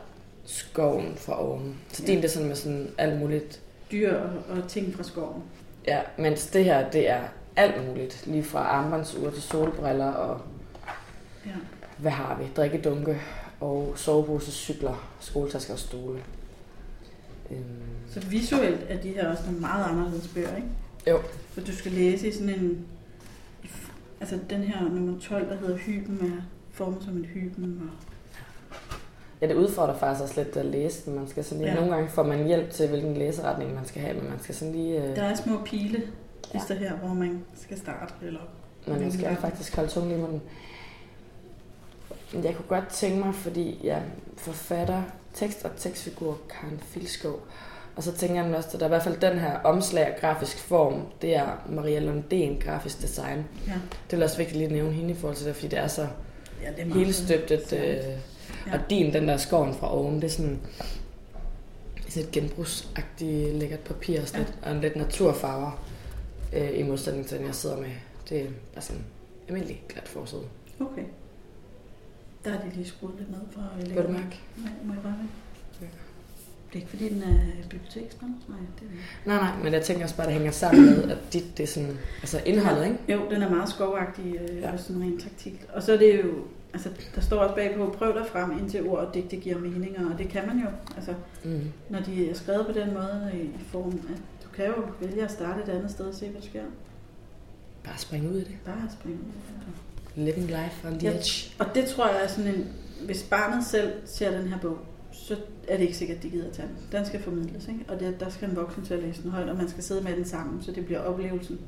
[0.45, 1.77] Skoven fra oven.
[1.93, 2.07] Så Ja.
[2.07, 3.61] din det er sådan med sådan alt muligt.
[3.93, 5.43] Dyr og, og ting fra skoven.
[5.87, 7.21] Ja, mens det her, det er
[7.57, 8.27] alt muligt.
[8.27, 10.41] Lige fra armbåndsure til solbriller og
[11.47, 11.51] Ja.
[11.99, 12.45] hvad har vi?
[12.57, 13.21] Drikkedunke
[13.61, 16.19] og sovepose, cykler, skoletasker og stole.
[17.51, 17.65] Øhm,
[18.11, 20.69] Så visuelt er de her også nogle meget anderledes bøger, ikke?
[21.11, 21.19] Jo.
[21.53, 22.87] For du skal læse i sådan en...
[24.21, 26.43] Altså den her nummer 12, der hedder Hyben, er
[26.73, 27.81] formet som en hyben.
[27.83, 28.07] Og,
[29.41, 31.15] Ja, det udfordrer faktisk også lidt at læse den.
[31.15, 31.81] Man skal sådan lige, Ja.
[31.81, 34.75] Nogle gange får man hjælp til, hvilken læseretning man skal have, men man skal sådan
[34.75, 35.03] lige...
[35.05, 36.03] Øh, der er små pile,
[36.55, 36.61] Ja.
[36.71, 36.75] ja.
[36.75, 38.15] her, hvor man skal starte.
[38.23, 38.41] Eller,
[38.87, 40.43] Men jeg skal faktisk holde tungen i munden.
[42.35, 44.03] Jeg kunne godt tænke mig, fordi jeg
[44.37, 45.03] forfatter
[45.35, 47.41] tekst og tekstfigur Karen Filskov.
[47.97, 50.21] Og så tænker jeg også, at der er i hvert fald den her omslag og
[50.21, 53.45] grafisk form, det er Maria Lundén, grafisk design.
[53.67, 53.73] Ja.
[54.11, 55.87] Det er også vigtigt lige at nævne hende i forhold til det, fordi det er
[55.89, 56.07] så
[56.63, 57.73] Ja, det er hele støbtet.
[57.73, 57.97] Øh,
[58.67, 58.75] Ja.
[58.75, 60.61] Og din, den der skoven fra oven, det er sådan
[62.09, 64.47] sådan et genbrugsagtigt lækkert papir og, sådan Ja.
[64.47, 65.85] lidt, og en lidt naturfarver
[66.53, 67.91] øh, i modsætning til den, jeg sidder med.
[68.29, 69.05] Det er bare sådan
[69.49, 70.43] almindelig glat forside.
[70.81, 71.03] Okay.
[72.45, 74.41] Der er de lige skruet lidt ned for at Kan du mærke?
[74.57, 75.29] Nej, må jeg bare med?
[76.77, 78.31] Det er ikke fordi, den er biblioteksband?
[78.49, 79.29] Nej, det er.
[79.29, 81.63] Nej, nej, men jeg tænker også bare, at det hænger sammen med, at dit, det
[81.63, 82.99] er sådan, altså indholdet, ikke?
[83.13, 84.77] Jo, den er meget skovagtig, øh, Ja.
[84.77, 85.61] sådan rent taktilt.
[85.73, 86.31] Og så er det jo,
[86.73, 90.19] altså der står også bagpå, prøv dig frem indtil ord og digte giver meninger, og
[90.19, 90.67] det kan man jo.
[90.97, 91.61] Altså, Mm.
[91.91, 95.31] når de er skrevet på den måde i form, at du kan jo vælge at
[95.31, 96.63] starte et andet sted og se, hvad der sker.
[97.85, 98.57] Bare springe ud i det.
[98.65, 100.25] Bare springe ud.
[100.25, 101.17] Living life on the Ja.
[101.17, 101.55] edge.
[101.59, 102.69] Og det tror jeg er sådan en,
[103.07, 104.79] hvis barnet selv ser den her bog,
[105.27, 105.37] så
[105.69, 106.77] er det ikke sikkert, at de gider at tage den.
[106.93, 107.85] Den skal formidles, ikke?
[107.89, 110.03] Og det, der skal en voksen til at læse den højt, og man skal sidde
[110.03, 111.61] med den sammen, så det bliver oplevelsen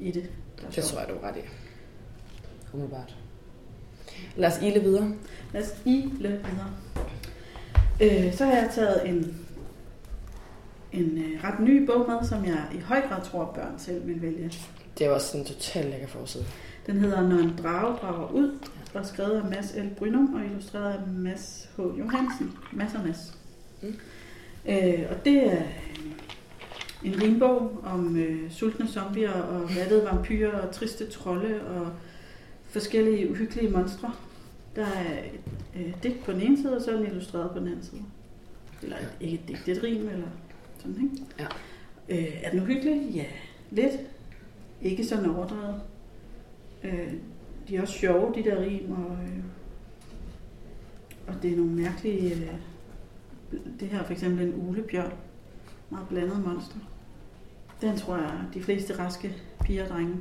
[0.00, 0.30] i det.
[0.60, 1.40] der er Det tror jeg, du er ret i.
[2.72, 3.16] Umiddelbart.
[4.36, 5.12] Lad os ile videre.
[5.52, 6.70] Lad os ile videre.
[8.00, 9.46] Øh, så har jeg taget en,
[10.92, 14.22] en øh, ret ny bog med, som jeg i høj grad tror, børn selv vil
[14.22, 14.52] vælge.
[14.98, 16.44] Det er jo også en total lækker forside.
[16.86, 18.58] Den hedder Når en drage drager ud,
[18.94, 19.88] og skrevet af Mads L.
[19.98, 21.80] Brynum og illustreret af Mads H.
[21.80, 22.58] Johansen.
[22.72, 23.38] Mads og Mads.
[23.82, 23.94] Mm.
[24.68, 25.62] Øh, og det er
[27.04, 31.92] en rinbog om øh, sultne zombier og vattede vampyrer og triste trolde og
[32.70, 34.12] forskellige uhyggelige monstre.
[34.76, 35.40] Der er et
[35.76, 38.02] øh, digt på den ene side, og så er den illustreret på den anden side.
[38.82, 40.26] Eller ikke et digt, det er et rim, eller
[40.78, 41.24] sådan, ikke?
[41.38, 41.46] Ja.
[42.08, 43.10] Øh, er den uhyggelig?
[43.14, 43.24] Ja,
[43.70, 43.92] lidt.
[44.82, 45.80] Ikke sådan overdrevet.
[46.84, 47.12] Øh,
[47.68, 49.38] de er også sjove, de der rim, og, øh,
[51.26, 52.34] og det er nogle mærkelige...
[52.34, 52.48] Øh,
[53.80, 55.12] det her er for eksempel en ulebjørn.
[55.90, 56.76] Meget blandet monster.
[57.80, 60.14] Den tror jeg, de fleste raske piger og drenge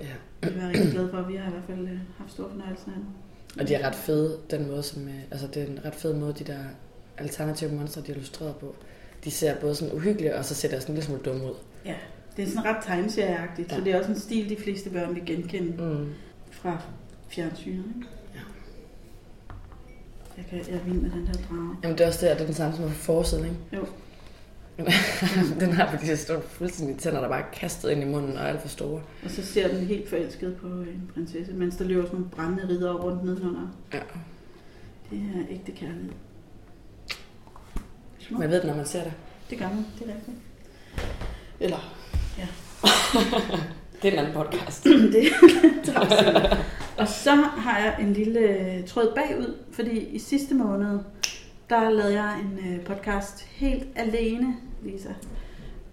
[0.00, 0.06] Ja.
[0.48, 1.22] vil være rigtig glade for.
[1.22, 3.06] Vi har i hvert fald øh, haft stor fornøjelse af den.
[3.60, 6.14] Og de er ret fede, den måde, som, øh, altså det er en ret fed
[6.14, 6.58] måde, de der
[7.18, 8.74] alternative monstre, de er illustreret på.
[9.24, 11.54] De ser både sådan uhyggelige, og så ser de også en lille smule dumme ud.
[11.84, 11.94] Ja,
[12.36, 13.70] det er sådan ret tegneserieagtigt.
[13.72, 13.76] Ja.
[13.78, 16.06] så det er også en stil, de fleste børn vil genkende Mm.
[16.56, 16.78] Fra
[17.28, 17.84] fjernsynet.
[17.96, 18.08] Ikke?
[18.34, 18.40] Ja.
[20.36, 21.76] Jeg, kan, jeg er vild med den her drage.
[21.82, 23.56] Jamen det er også det, det er den samme som er forsiden, ikke?
[23.72, 23.86] Jo.
[25.60, 28.42] den har de her store fuldstændig tænder, der bare er kastet ind i munden og
[28.42, 29.02] er alt for store.
[29.24, 32.68] Og så ser den helt forelsket på en prinsesse, mens der løber sådan nogle brændende
[32.68, 33.68] ridder rundt nedenunder.
[33.92, 34.00] Ja.
[35.10, 36.12] Det er ægte kærlighed.
[38.18, 38.40] Smukt.
[38.40, 39.12] Man ved det, når man ser det.
[39.50, 40.36] Det gør man, det er rigtigt.
[41.60, 41.96] Eller?
[42.38, 42.46] Ja.
[44.02, 44.84] det er en anden podcast.
[45.14, 45.26] det.
[46.98, 50.98] Og så har jeg en lille øh, tråd bagud, fordi i sidste måned,
[51.70, 55.08] der lavede jeg en øh, podcast helt alene, Lisa,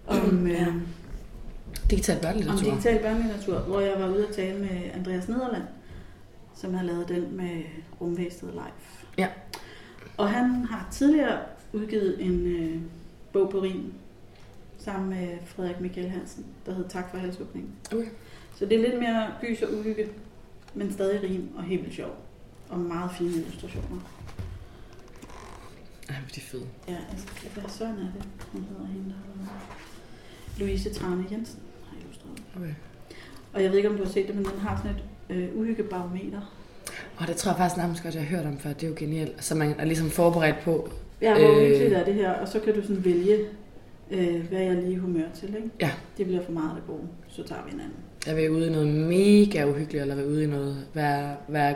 [0.06, 0.60] om, Ja.
[0.60, 0.74] øh,
[1.90, 2.70] Digital om børnelitteratur.
[2.70, 5.62] digital børnelitteratur, hvor jeg var ude at tale med Andreas Nederland,
[6.56, 7.62] som har lavet den med
[8.00, 8.62] Rumvæstet Live.
[9.18, 9.28] Ja.
[10.16, 11.38] Og han har tidligere
[11.72, 12.80] udgivet en øh,
[13.32, 13.92] bog på rim
[14.78, 17.72] sammen med Frederik Michael Hansen, der hed Tak for halshugningen.
[17.92, 18.06] Okay.
[18.56, 20.08] Så det er lidt mere gys og uhygge,
[20.74, 22.16] men stadig rim og helt sjov.
[22.68, 24.10] Og meget fine illustrationer.
[26.08, 26.66] Ej, hvor de fede.
[26.88, 28.24] Ja, altså, hvad søren er det?
[28.52, 29.48] Hun hedder hende, der det.
[30.58, 31.60] Louise Trane Jensen
[31.90, 32.42] har illustreret.
[32.56, 32.74] Okay.
[33.52, 35.02] Og jeg ved ikke, om du har set det, men den har sådan et
[35.36, 36.54] øh, uhyggebarometer.
[37.16, 38.72] Og det tror jeg faktisk nærmest godt, jeg har hørt om før.
[38.72, 39.44] Det er jo genialt.
[39.44, 40.90] Så man er ligesom forberedt på.
[41.20, 41.56] Ja, hvor Øh.
[41.56, 43.38] uhyggeligt er det her, og så kan du sådan vælge,
[44.10, 45.70] øh, hvad jeg lige humør til, ikke?
[45.80, 45.90] Ja.
[46.18, 47.96] Det bliver for meget af det gode, så tager vi en anden.
[48.26, 50.86] Jeg vil ude i noget mega uhyggeligt, eller vil ude i noget...
[50.92, 51.74] Hvad, hvad,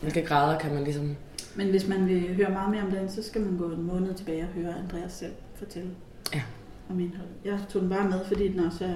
[0.00, 1.16] hvilke grader kan man ligesom...
[1.56, 4.14] Men hvis man vil høre meget mere om den, så skal man gå en måned
[4.14, 5.90] tilbage og høre Andreas selv fortælle
[6.34, 6.42] Ja.
[6.90, 7.32] om indholdet.
[7.44, 8.94] Jeg tog den bare med, fordi den også er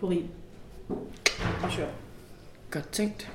[0.00, 0.24] på rim
[1.62, 1.88] og sjov.
[2.70, 3.30] Godt tænkt.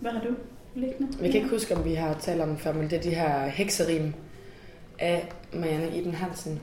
[0.00, 0.34] Hvad har du
[0.74, 1.12] liggende?
[1.22, 3.46] Jeg kan ikke huske, om vi har talt om før, men det er de her
[3.48, 4.12] hekserim
[4.98, 6.60] af Marianne Iben Hansen.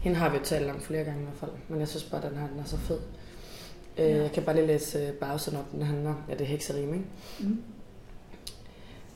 [0.00, 2.24] Hende har vi jo talt om flere gange i hvert fald, men jeg synes bare,
[2.24, 2.98] at den her den er så fed.
[3.98, 4.22] Øh, Ja.
[4.22, 7.06] Jeg kan bare lige læse øh, bagsiden op, den handler ja, det er hekserim, ikke?
[7.40, 7.62] Mm.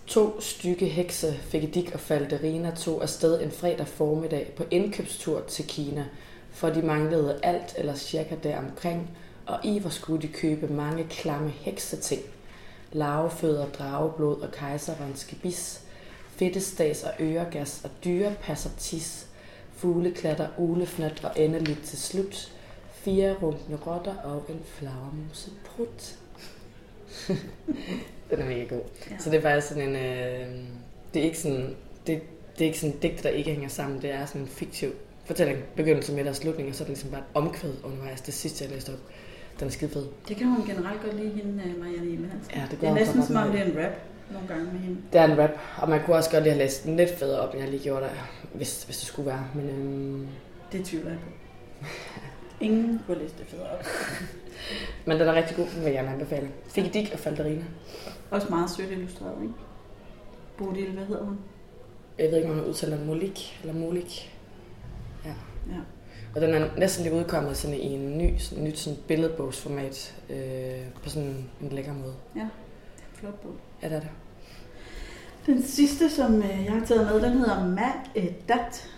[0.07, 6.05] To stykke hekse, Figedik og Falderina, tog afsted en fredag formiddag på indkøbstur til Kina,
[6.51, 9.11] for de manglede alt eller cirka deromkring,
[9.47, 12.23] og i hvor skulle de købe mange klamme hekseting.
[12.93, 15.81] Larvefødder, drageblod og kejserens gebis,
[16.29, 19.27] fedtestas og øregas og dyrepasser tis,
[19.77, 22.53] fugleklatter, ulefnat og endeligt til slut,
[22.93, 26.17] fire runkne rotter og en flagermuse prut.
[28.31, 28.81] Den er mega god.
[29.11, 29.19] Ja.
[29.19, 29.97] Så det er faktisk sådan en...
[29.97, 30.55] Øh,
[31.15, 31.77] det er ikke sådan...
[32.07, 32.23] Det,
[32.59, 34.03] det er ikke sådan en digt, der ikke hænger sammen.
[34.03, 34.91] Det er sådan en fiktiv
[35.25, 35.59] fortælling.
[35.77, 38.21] Begyndelse, midt og slutning, og så er det ligesom bare et omkvæd undervejs.
[38.21, 38.99] Det sidste, jeg læste op.
[39.61, 40.07] Den er skide fed.
[40.29, 42.53] Det kan hun generelt godt lide, hende øh, Marianne Iben Hansen.
[42.55, 43.93] Ja, det Det gør er hun næsten som om det er en rap
[44.31, 45.01] nogle gange med hende.
[45.13, 47.41] Det er en rap, og man kunne også godt lige have læst den lidt federe
[47.41, 48.11] op, end jeg lige gjorde der,
[48.55, 49.49] hvis, hvis det skulle være.
[49.55, 50.29] Men øhm,
[50.73, 51.29] Det tvivler jeg på.
[52.61, 53.85] Ingen kunne læse det federe op.
[55.07, 56.51] men den er rigtig god, vil jeg gerne anbefale.
[56.69, 57.65] Figedik og Falderina.
[58.31, 59.55] Også meget sødt illustreret, ikke?
[60.59, 61.39] Bodil, hvad hedder hun?
[62.19, 64.35] Jeg ved ikke, om man udtaler Molik eller Molik.
[65.25, 65.31] Ja.
[65.71, 65.81] Ja.
[66.35, 70.87] Og den er næsten lige udkommet sådan i en ny, sådan, nyt sådan billedbogsformat øh,
[71.03, 72.15] på sådan en lækker måde.
[73.13, 73.53] Flot bog.
[73.85, 74.09] Er det.
[75.47, 78.89] Den sidste, som øh, jeg har taget med, den hedder Ma'edat.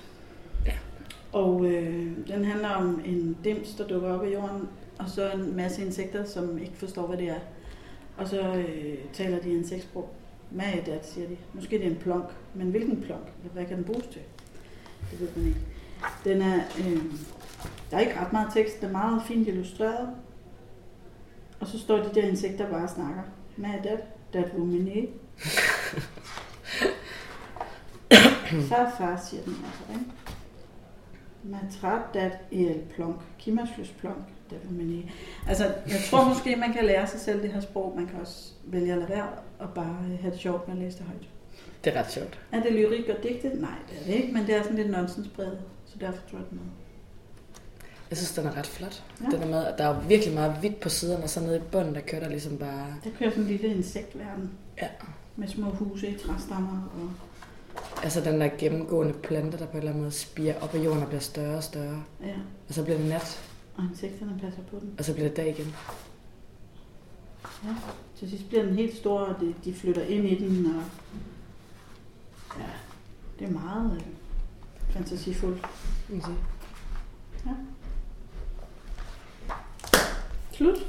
[0.67, 0.73] Ja.
[1.33, 4.69] Og øh, den handler om en dims, der dukker op i jorden,
[4.99, 7.39] og så en masse insekter, som ikke forstår, hvad det er.
[8.17, 10.09] Og så øh, taler de insektsprog.
[10.57, 11.37] Ma'edat, siger de.
[11.53, 13.33] Måske det er en plonk, men hvilken plonk?
[13.53, 14.23] Hvad kan den bruges til?
[15.11, 15.61] Det ved man ikke.
[16.25, 17.03] Den er, øh,
[17.91, 20.09] der er ikke ret meget tekst, den er meget fint illustreret.
[21.61, 23.23] Og så står de der insekter bare og snakker.
[23.57, 25.09] Madat, dat rumine.
[28.99, 30.05] Far, siger den altså, ikke?
[31.43, 35.03] Matrat, dat, el, plonk, kimasløs plonk, dat rumine.
[35.49, 37.93] Altså, jeg tror måske, man kan lære sig selv det her sprog.
[37.97, 40.99] Man kan også vælge at lade være og bare have det sjovt med at læse
[40.99, 41.29] det højt.
[41.85, 42.41] Det er ret sjovt.
[42.53, 43.49] Er det lyrik og digte?
[43.49, 45.59] Nej, det er det ikke, men det er sådan lidt nonsensbredet.
[45.85, 46.67] Så derfor tror jeg, den med.
[48.11, 49.05] Jeg synes, den er ret flot.
[49.21, 49.25] Ja.
[49.25, 49.31] Ja.
[49.37, 51.61] Den er med, at der er virkelig meget hvidt på siderne, og så nede i
[51.73, 52.87] bunden, der kører der ligesom bare...
[53.05, 54.51] Der kører sådan en lille insektverden
[54.83, 54.89] Ja.
[55.37, 56.83] med små huse i træstammer.
[56.95, 57.11] Og...
[58.03, 61.03] Altså den der gennemgående plante, der på en eller anden måde spiger op af jorden
[61.03, 62.03] og bliver større og større.
[62.23, 62.35] Ja,
[62.69, 63.41] Og så bliver det nat,
[63.77, 64.95] og insekterne passer på den.
[64.99, 65.75] og så bliver det dag igen.
[67.65, 67.75] Ja.
[68.19, 70.67] Til sidst bliver den helt stor, og de, de flytter ind i den.
[70.67, 70.83] Og...
[72.59, 72.65] Ja,
[73.39, 74.03] det er meget øh,
[74.91, 75.67] fantasifuldt.
[76.09, 76.37] sige.
[80.57, 80.87] Slut.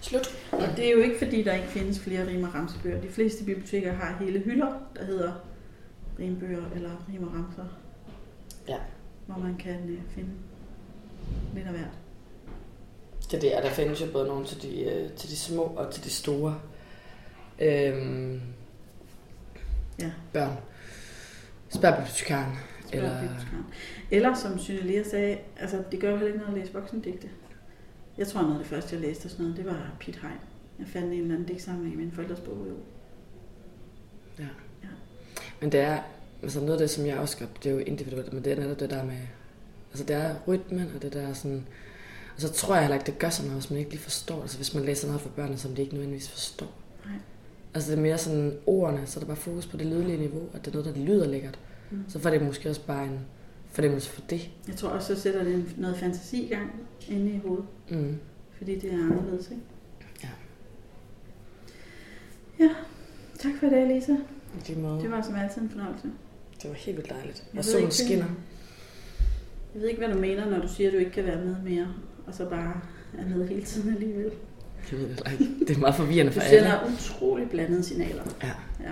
[0.00, 0.28] Slut.
[0.52, 3.00] Og det er jo ikke fordi, der ikke findes flere rim- og ramsebøger.
[3.00, 5.32] De fleste biblioteker har hele hylder, der hedder
[6.18, 7.64] rimbøger eller rim- og ramser.
[8.68, 8.76] Ja.
[9.26, 10.30] Hvor man kan øh, finde
[11.54, 11.90] lidt af hvert.
[13.30, 15.62] Det er det, og der findes jo både nogle til de, øh, til de små
[15.62, 16.58] og til de store
[17.58, 18.40] øhm,
[20.00, 20.10] Ja.
[20.32, 20.56] børn.
[21.68, 22.56] Spørg bibliotekaren.
[22.92, 23.28] Eller...
[24.10, 27.28] Eller, som Synelia sagde, altså det gør jo heller ikke noget at læse voksendigte.
[28.18, 30.38] Jeg tror noget af det første, jeg læste og sådan noget, det var Piet Hein.
[30.78, 32.66] Jeg fandt en eller anden digtsamling i min forældres bog.
[32.68, 32.74] Jo.
[34.38, 34.48] ja.
[34.82, 34.88] Ja.
[35.60, 35.98] Men det er,
[36.42, 38.74] altså noget af det, som jeg også godt, det er jo individuelt, men det er
[38.74, 39.18] det der med,
[39.90, 41.66] altså det er rytmen, og det der sådan,
[42.34, 44.42] og så tror jeg heller ikke, det gør så meget, hvis man ikke lige forstår,
[44.42, 46.72] altså hvis man læser noget for børnene, som de ikke nødvendigvis forstår.
[47.04, 47.14] Nej.
[47.74, 50.48] Altså det er mere sådan ordene, så er der bare fokus på det lydlige niveau,
[50.54, 51.58] at det er noget, der lyder lækkert.
[51.92, 52.04] Mm.
[52.08, 53.18] Så får det måske også bare en
[53.72, 54.50] fornemmelse for det.
[54.68, 56.70] Jeg tror også, så sætter det noget fantasi i gang
[57.08, 58.18] inde i hovedet, Mm.
[58.58, 59.50] fordi det er anderledes.
[59.50, 59.62] Ikke?
[60.22, 60.28] Ja.
[62.64, 62.70] Ja,
[63.38, 64.16] tak for i dag, Lisa.
[64.68, 65.02] Lige måde.
[65.02, 66.08] Det var som altid en fornøjelse.
[66.62, 67.44] Det var helt vildt dejligt.
[67.52, 68.26] Jeg Og solen ikke, skinner.
[69.74, 71.56] Jeg ved ikke, hvad du mener, når du siger, at du ikke kan være med
[71.64, 71.88] mere,
[72.26, 72.80] og så bare
[73.18, 74.32] er med hele tiden alligevel.
[74.90, 75.64] Jeg ved det heller ikke.
[75.68, 76.58] Det er meget forvirrende Du for alle.
[76.60, 78.22] sender utrolig blandede signaler.
[78.42, 78.50] Ja.
[78.80, 78.90] Ja.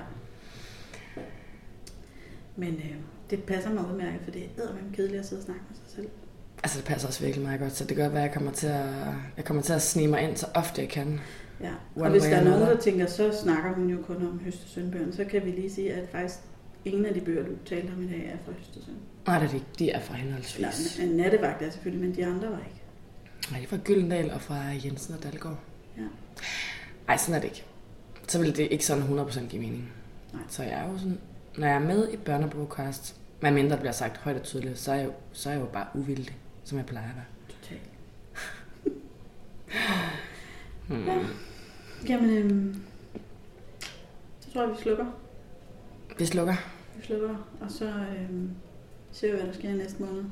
[2.60, 2.96] Men øh,
[3.30, 5.96] det passer mig udmærket, for det er eddermame kedeligt at sidde og snakke med sig
[5.96, 6.08] selv.
[6.62, 8.52] Altså det passer også virkelig meget godt, så det kan godt være, at jeg kommer
[8.52, 8.84] til at,
[9.36, 11.20] jeg kommer til at snige mig ind så ofte jeg kan.
[11.60, 11.72] Ja.
[11.96, 14.40] One og hvis way der er nogen, der tænker, så snakker hun jo kun om
[14.44, 16.38] Høstesønbøgerne, så kan vi lige sige, at faktisk
[16.84, 18.94] ingen af de bøger, du talte om i dag, er fra Høstesøn.
[19.26, 19.66] Nej, det er ikke.
[19.78, 20.98] De er fra henholdsvis.
[20.98, 22.80] Eller nattevagt er selvfølgelig, men de andre var ikke.
[23.50, 25.58] Nej, de er fra Gyldendal og fra Jensen og Dalgaard.
[25.96, 26.02] Ja.
[27.06, 27.64] Nej, sådan er det ikke.
[28.28, 29.92] Så vil det ikke sådan 100% give mening.
[30.32, 30.42] Nej.
[30.48, 31.18] Så jeg er jo sådan,
[31.60, 34.92] når jeg er med i børnebogcast, med mindre det bliver sagt højt og tydeligt, så
[34.92, 37.24] er jeg jo, så er jeg jo bare uvildig, som jeg plejer at være.
[37.48, 37.90] Totalt.
[40.88, 41.06] Hmm.
[41.06, 41.18] Ja.
[42.08, 42.82] Jamen, øhm,
[44.40, 45.06] så tror jeg, vi slukker.
[46.18, 46.54] Vi slukker.
[46.96, 48.50] Vi slukker, og så øhm,
[49.12, 50.24] ser vi, hvad der sker næste måned.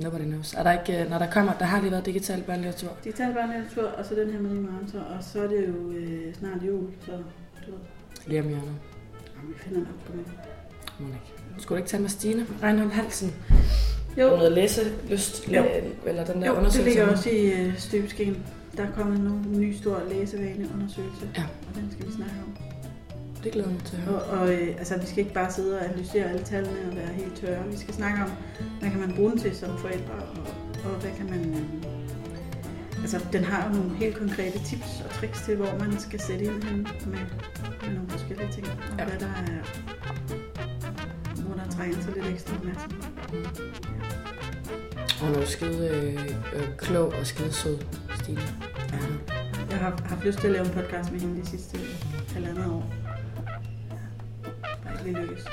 [0.00, 0.54] Nobody knows.
[0.54, 2.96] Er der ikke, øh, når der kommer, der har lige været digital børnelitteratur.
[3.04, 6.62] Digital børnelitteratur, og så den her med Rimaranser, og så er det jo øh, snart
[6.62, 7.12] jul, så
[7.66, 7.78] du ved,
[8.26, 8.95] Lige om hjørnet.
[9.42, 10.24] Om vi finder nok på det.
[10.98, 11.62] Må ikke.
[11.62, 13.34] Skulle du ikke tale med Stine Reinhold Hansen?
[14.18, 15.48] Jo, Om noget læselyst?
[15.52, 15.64] Jo.
[16.06, 16.90] Eller den der jo det undersøgelse?
[16.90, 18.36] ligger også i øh, støbeskeen.
[18.76, 21.42] Der er kommet en ny stor læsevaneundersøgelse, Ja.
[21.68, 22.56] og den skal vi snakke om.
[23.44, 24.22] Det glæder mig til at høre.
[24.22, 27.06] Og, og øh, altså, vi skal ikke bare sidde og analysere alle tallene og være
[27.14, 27.64] helt tørre.
[27.70, 28.30] Vi skal snakke om,
[28.80, 30.44] hvad kan man bruge den til som forældre, og,
[30.84, 31.40] og hvad kan man...
[31.54, 31.62] Øh,
[33.06, 36.44] altså, den har jo nogle helt konkrete tips og tricks til, hvor man skal sætte
[36.44, 36.62] ind
[37.06, 37.18] med,
[37.82, 38.66] med nogle forskellige ting.
[38.66, 39.02] Og Ja.
[39.02, 39.08] ja.
[39.08, 39.62] hvad der er...
[41.42, 43.00] Hvor der trænger til lidt ekstra opmærksomhed.
[45.20, 47.78] Hun er jo skide øh, øh, klog og skide sød,
[48.22, 48.40] Stine.
[48.92, 48.98] Ja.
[49.70, 51.78] Jeg har haft lyst til at lave en podcast med hende de sidste
[52.34, 52.94] halvandet år.
[54.84, 55.44] Bare ikke lige lykkes.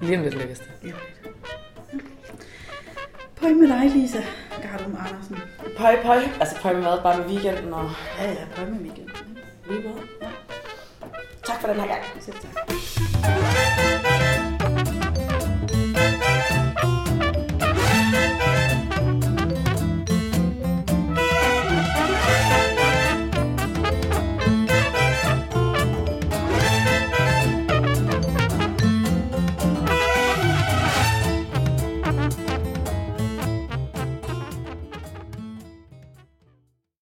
[0.00, 0.70] Lige om lidt lykkes det.
[0.88, 0.92] Ja.
[3.36, 4.22] Pøj med dig, Lisa
[4.62, 5.36] Gardum Andersen.
[5.76, 6.18] Pøj, pøj.
[6.40, 7.02] Altså pøj med hvad?
[7.02, 9.38] Bare med weekenden og Ja, ja, pøj med weekenden.
[9.68, 10.00] lige måde.
[11.44, 12.02] Tak for den her gang.
[12.20, 12.36] Selv.